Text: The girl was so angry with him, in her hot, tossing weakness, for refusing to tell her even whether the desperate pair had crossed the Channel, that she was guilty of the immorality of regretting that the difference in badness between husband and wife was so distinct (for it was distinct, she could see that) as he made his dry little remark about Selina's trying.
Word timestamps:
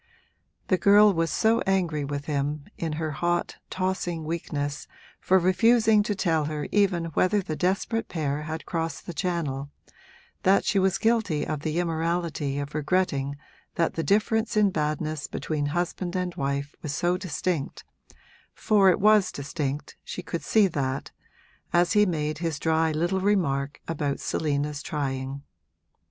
The 0.69 0.79
girl 0.79 1.13
was 1.13 1.29
so 1.29 1.61
angry 1.67 2.03
with 2.03 2.25
him, 2.25 2.65
in 2.75 2.93
her 2.93 3.11
hot, 3.11 3.57
tossing 3.69 4.23
weakness, 4.25 4.87
for 5.19 5.37
refusing 5.37 6.01
to 6.01 6.15
tell 6.15 6.45
her 6.45 6.67
even 6.71 7.05
whether 7.13 7.39
the 7.39 7.55
desperate 7.55 8.07
pair 8.07 8.41
had 8.41 8.65
crossed 8.65 9.05
the 9.05 9.13
Channel, 9.13 9.69
that 10.41 10.65
she 10.65 10.79
was 10.79 10.97
guilty 10.97 11.45
of 11.45 11.59
the 11.59 11.77
immorality 11.77 12.57
of 12.57 12.73
regretting 12.73 13.35
that 13.75 13.93
the 13.93 14.01
difference 14.01 14.57
in 14.57 14.71
badness 14.71 15.27
between 15.27 15.67
husband 15.67 16.15
and 16.15 16.33
wife 16.33 16.73
was 16.81 16.95
so 16.95 17.15
distinct 17.15 17.83
(for 18.55 18.89
it 18.89 18.99
was 18.99 19.31
distinct, 19.31 19.97
she 20.03 20.23
could 20.23 20.41
see 20.41 20.65
that) 20.67 21.11
as 21.73 21.93
he 21.93 22.07
made 22.07 22.39
his 22.39 22.57
dry 22.57 22.91
little 22.91 23.21
remark 23.21 23.79
about 23.87 24.19
Selina's 24.19 24.81
trying. 24.81 25.43